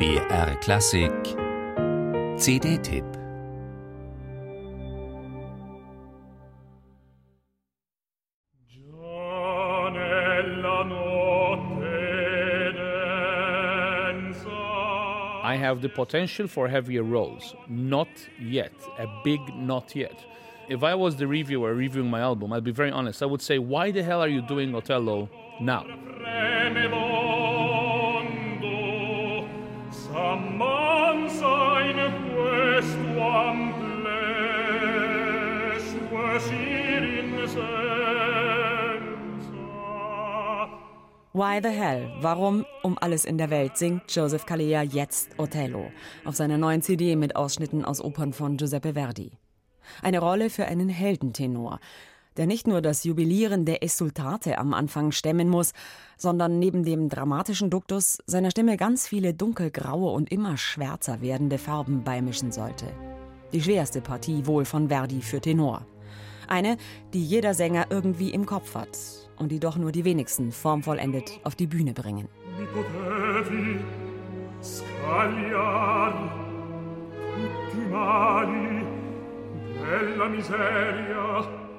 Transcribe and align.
BR 0.00 0.56
Klassik 0.62 1.12
CD-Tipp 2.40 3.04
I 15.42 15.56
have 15.56 15.82
the 15.82 15.90
potential 15.90 16.48
for 16.48 16.66
heavier 16.66 17.02
roles. 17.02 17.54
Not 17.68 18.08
yet. 18.40 18.72
A 18.98 19.06
big 19.22 19.40
not 19.54 19.94
yet. 19.94 20.24
If 20.70 20.82
I 20.82 20.94
was 20.94 21.16
the 21.16 21.26
reviewer 21.26 21.74
reviewing 21.74 22.08
my 22.08 22.20
album, 22.20 22.54
I'd 22.54 22.64
be 22.64 22.72
very 22.72 22.90
honest. 22.90 23.22
I 23.22 23.26
would 23.26 23.42
say, 23.42 23.58
why 23.58 23.90
the 23.90 24.02
hell 24.02 24.22
are 24.22 24.28
you 24.28 24.40
doing 24.40 24.74
Othello 24.74 25.28
now? 25.60 25.84
Why 41.32 41.60
the 41.62 41.70
Hell? 41.70 42.10
Warum 42.20 42.66
um 42.82 42.98
alles 43.00 43.24
in 43.24 43.38
der 43.38 43.50
Welt 43.50 43.78
singt 43.78 44.02
Joseph 44.08 44.46
Calea 44.46 44.82
jetzt 44.82 45.38
Othello 45.38 45.90
auf 46.24 46.34
seiner 46.34 46.58
neuen 46.58 46.82
CD 46.82 47.14
mit 47.14 47.36
Ausschnitten 47.36 47.84
aus 47.84 48.02
Opern 48.02 48.32
von 48.32 48.56
Giuseppe 48.56 48.94
Verdi. 48.94 49.30
Eine 50.02 50.18
Rolle 50.18 50.50
für 50.50 50.66
einen 50.66 50.88
Heldentenor, 50.88 51.78
der 52.36 52.46
nicht 52.46 52.66
nur 52.66 52.82
das 52.82 53.04
Jubilieren 53.04 53.64
der 53.64 53.82
Esultate 53.82 54.58
am 54.58 54.74
Anfang 54.74 55.12
stemmen 55.12 55.48
muss, 55.48 55.72
sondern 56.18 56.58
neben 56.58 56.84
dem 56.84 57.08
dramatischen 57.08 57.70
Duktus 57.70 58.18
seiner 58.26 58.50
Stimme 58.50 58.76
ganz 58.76 59.06
viele 59.06 59.32
dunkelgraue 59.32 60.10
und 60.10 60.32
immer 60.32 60.56
schwärzer 60.56 61.20
werdende 61.20 61.58
Farben 61.58 62.02
beimischen 62.02 62.52
sollte. 62.52 62.86
Die 63.52 63.62
schwerste 63.62 64.00
Partie 64.00 64.46
wohl 64.46 64.64
von 64.64 64.88
Verdi 64.88 65.22
für 65.22 65.40
Tenor. 65.40 65.86
Eine, 66.50 66.76
die 67.14 67.24
jeder 67.24 67.54
Sänger 67.54 67.86
irgendwie 67.90 68.30
im 68.30 68.44
Kopf 68.44 68.74
hat 68.74 68.98
und 69.38 69.50
die 69.52 69.60
doch 69.60 69.76
nur 69.76 69.92
die 69.92 70.04
wenigsten 70.04 70.52
formvollendet 70.52 71.40
auf 71.44 71.54
die 71.54 71.66
Bühne 71.66 71.92
bringen. 71.92 72.28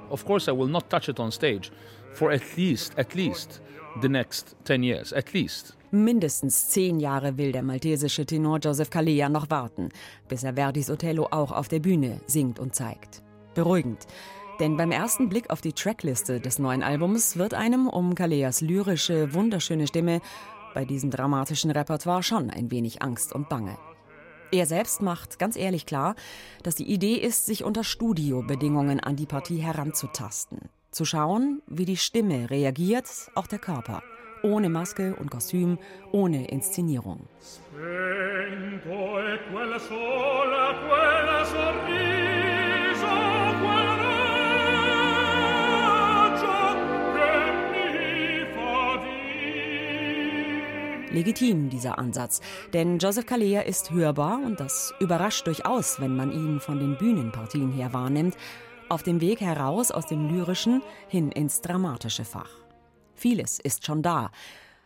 Of 0.09 0.25
course, 0.25 0.51
I 0.51 0.57
will 0.57 0.67
not 0.67 0.89
touch 0.89 1.07
it 1.07 1.19
on 1.19 1.31
stage 1.31 1.71
for 2.13 2.31
at 2.31 2.41
least, 2.57 2.97
at 2.97 3.15
least 3.15 3.61
the 4.01 4.09
next 4.09 4.55
10 4.65 4.83
years, 4.83 5.13
at 5.13 5.33
least. 5.33 5.75
Mindestens 5.91 6.69
zehn 6.69 7.01
Jahre 7.01 7.37
will 7.37 7.51
der 7.51 7.63
maltesische 7.63 8.25
Tenor 8.25 8.59
Joseph 8.59 8.89
Calea 8.89 9.27
noch 9.27 9.49
warten, 9.49 9.89
bis 10.29 10.43
er 10.43 10.53
Verdis 10.53 10.89
Othello 10.89 11.27
auch 11.31 11.51
auf 11.51 11.67
der 11.67 11.79
Bühne 11.79 12.21
singt 12.27 12.59
und 12.59 12.73
zeigt. 12.73 13.21
Beruhigend. 13.53 14.07
Denn 14.61 14.77
beim 14.77 14.91
ersten 14.91 15.27
Blick 15.27 15.49
auf 15.49 15.59
die 15.59 15.73
Trackliste 15.73 16.39
des 16.39 16.59
neuen 16.59 16.83
Albums 16.83 17.35
wird 17.35 17.55
einem 17.55 17.87
um 17.87 18.13
Kaleas 18.13 18.61
lyrische, 18.61 19.33
wunderschöne 19.33 19.87
Stimme 19.87 20.21
bei 20.75 20.85
diesem 20.85 21.09
dramatischen 21.09 21.71
Repertoire 21.71 22.21
schon 22.21 22.51
ein 22.51 22.69
wenig 22.69 23.01
Angst 23.01 23.33
und 23.33 23.49
Bange. 23.49 23.75
Er 24.51 24.67
selbst 24.67 25.01
macht 25.01 25.39
ganz 25.39 25.55
ehrlich 25.55 25.87
klar, 25.87 26.13
dass 26.61 26.75
die 26.75 26.87
Idee 26.93 27.15
ist, 27.15 27.47
sich 27.47 27.63
unter 27.63 27.83
Studiobedingungen 27.83 28.99
an 28.99 29.15
die 29.15 29.25
Partie 29.25 29.57
heranzutasten. 29.57 30.69
Zu 30.91 31.05
schauen, 31.05 31.63
wie 31.65 31.85
die 31.85 31.97
Stimme 31.97 32.51
reagiert, 32.51 33.09
auch 33.33 33.47
der 33.47 33.57
Körper. 33.57 34.03
Ohne 34.43 34.69
Maske 34.69 35.15
und 35.15 35.31
Kostüm, 35.31 35.79
ohne 36.11 36.47
Inszenierung. 36.49 37.27
Spento 37.39 39.19
e 39.19 39.39
quella 39.49 39.79
sola, 39.79 40.73
quella 40.85 41.10
Legitim, 51.13 51.69
dieser 51.69 51.99
Ansatz, 51.99 52.39
denn 52.73 52.97
Joseph 52.97 53.25
Calea 53.25 53.61
ist 53.61 53.91
hörbar 53.91 54.39
und 54.45 54.61
das 54.61 54.93
überrascht 55.01 55.45
durchaus, 55.45 55.99
wenn 55.99 56.15
man 56.15 56.31
ihn 56.31 56.61
von 56.61 56.79
den 56.79 56.97
Bühnenpartien 56.97 57.71
her 57.71 57.91
wahrnimmt, 57.91 58.37
auf 58.87 59.03
dem 59.03 59.19
Weg 59.19 59.41
heraus 59.41 59.91
aus 59.91 60.05
dem 60.05 60.29
Lyrischen 60.29 60.81
hin 61.09 61.29
ins 61.31 61.59
dramatische 61.61 62.23
Fach. 62.23 62.51
Vieles 63.13 63.59
ist 63.59 63.85
schon 63.85 64.01
da. 64.01 64.31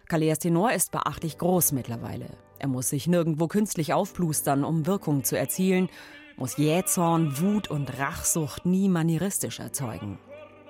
Kaleas 0.08 0.40
Tenor 0.40 0.72
ist 0.72 0.92
beachtlich 0.92 1.38
groß 1.38 1.74
mittlerweile. 1.74 2.26
Er 2.58 2.70
muss 2.70 2.90
sich 2.90 3.06
nirgendwo 3.06 3.48
künstlich 3.48 3.94
aufplustern, 3.94 4.64
um 4.64 4.88
Wirkung 4.88 5.24
zu 5.24 5.38
erzielen, 5.38 5.90
muss 6.38 6.58
Jähzorn, 6.58 7.40
Wut 7.40 7.70
und 7.70 8.00
Rachsucht 8.00 8.66
nie 8.66 8.90
manieristisch 8.90 9.60
erzeugen. 9.60 10.18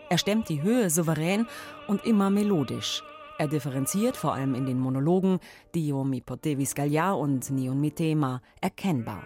Er 0.10 0.18
stemmt 0.18 0.50
die 0.50 0.62
Höhe 0.62 0.90
souverän 0.90 1.48
und 1.88 2.06
immer 2.06 2.30
melodisch– 2.30 3.04
er 3.38 3.48
differenziert 3.48 4.18
vor 4.18 4.34
allem 4.34 4.56
in 4.56 4.66
den 4.66 4.80
Monologen 4.80 5.40
Dio 5.74 6.04
mi 6.04 6.22
potevi 6.22 6.66
scagliar 6.66 7.18
und 7.18 7.50
Nion 7.52 7.80
mi 7.80 7.92
tema 7.92 8.42
erkennbar. 8.62 9.24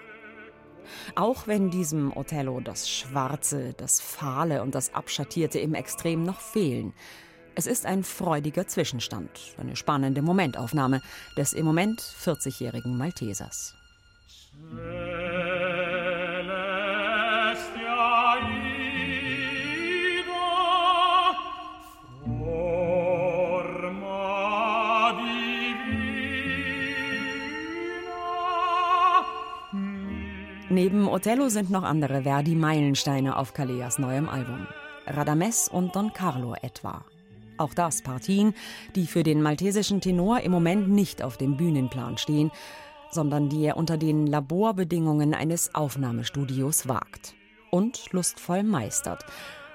Auch 1.16 1.47
wenn 1.47 1.70
diesem 1.70 2.16
Othello 2.16 2.59
das 2.59 2.90
Schwarze, 2.90 3.74
das 3.78 4.02
Fahle 4.02 4.64
und 4.64 4.74
das 4.75 4.94
Abschattierte 4.94 5.59
im 5.59 5.75
Extrem 5.75 6.24
noch 6.24 6.40
fehlen. 6.40 6.94
Es 7.56 7.68
ist 7.68 7.86
ein 7.86 8.03
freudiger 8.03 8.68
Zwischenstand, 8.68 9.30
eine 9.58 9.75
spannende 9.75 10.22
Momentaufnahme 10.22 11.02
des 11.38 11.53
im 11.53 11.66
Moment 11.66 12.02
40-jährigen 12.02 12.97
Maltesers. 12.97 13.76
Neben 30.72 31.07
Othello 31.07 31.50
sind 31.50 31.72
noch 31.72 31.81
andere 31.81 32.22
Verdi-Meilensteine 32.22 33.38
auf 33.38 33.53
Kaleas 33.56 33.97
neuem 33.97 34.30
Album. 34.30 34.68
Radames 35.07 35.68
und 35.68 35.96
Don 35.96 36.13
Carlo 36.13 36.53
etwa. 36.62 37.03
Auch 37.57 37.74
das 37.74 38.03
Partien, 38.03 38.53
die 38.96 39.08
für 39.08 39.24
den 39.24 39.41
maltesischen 39.41 40.00
Tenor 40.00 40.41
im 40.41 40.52
Moment 40.52 40.88
nicht 40.88 41.24
auf 41.24 41.38
dem 41.38 41.58
Bühnenplan 41.58 42.19
stehen, 42.19 42.52
sondern 43.09 43.50
die 43.50 43.63
er 43.63 43.78
unter 43.78 43.97
den 43.97 44.28
Laborbedingungen 44.28 45.34
eines 45.34 45.74
Aufnahmestudios 45.74 46.88
wagt. 46.88 47.34
Und 47.72 48.12
lustvoll 48.12 48.62
meistert. 48.62 49.25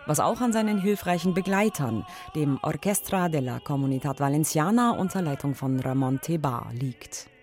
Was 0.06 0.20
auch 0.20 0.40
an 0.40 0.52
seinen 0.52 0.78
hilfreichen 0.78 1.34
Begleitern, 1.34 2.06
dem 2.36 2.60
Orchestra 2.62 3.28
de 3.28 3.40
la 3.40 3.58
Comunidad 3.58 4.20
Valenciana 4.20 4.92
unter 4.92 5.22
Leitung 5.22 5.56
von 5.56 5.80
Ramon 5.80 6.20
Tebar, 6.20 6.70
liegt. 6.72 7.33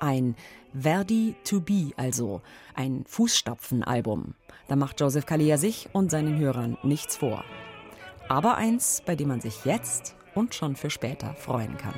Ein 0.00 0.34
Verdi 0.72 1.36
to 1.44 1.60
Be 1.60 1.90
also, 1.96 2.40
ein 2.74 3.04
Fußstapfen-Album. 3.06 4.34
Da 4.66 4.76
macht 4.76 5.00
Joseph 5.00 5.26
Calea 5.26 5.58
sich 5.58 5.88
und 5.92 6.10
seinen 6.10 6.38
Hörern 6.38 6.78
nichts 6.82 7.16
vor. 7.16 7.44
Aber 8.28 8.56
eins, 8.56 9.02
bei 9.04 9.14
dem 9.14 9.28
man 9.28 9.40
sich 9.40 9.64
jetzt 9.64 10.16
und 10.34 10.54
schon 10.54 10.74
für 10.74 10.90
später 10.90 11.34
freuen 11.34 11.76
kann. 11.76 11.94